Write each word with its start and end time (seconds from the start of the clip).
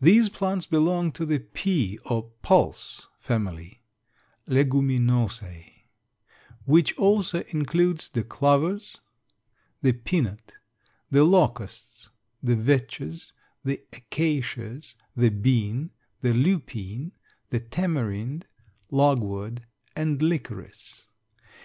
These 0.00 0.28
plants 0.28 0.66
belong 0.66 1.12
to 1.12 1.24
the 1.24 1.38
pea 1.38 2.00
or 2.04 2.32
pulse 2.42 3.06
family 3.20 3.80
(Leguminosæ), 4.48 5.72
which 6.64 6.98
also 6.98 7.44
includes 7.50 8.08
the 8.08 8.24
clovers, 8.24 8.98
the 9.82 9.92
peanut, 9.92 10.54
the 11.12 11.22
locusts, 11.22 12.10
the 12.42 12.56
vetches, 12.56 13.30
the 13.64 13.80
acacias, 13.92 14.96
the 15.14 15.28
bean, 15.28 15.92
the 16.22 16.34
lupine, 16.34 17.12
the 17.50 17.60
tamarind, 17.60 18.48
logwood, 18.90 19.64
and 19.94 20.20
licorice. 20.22 21.04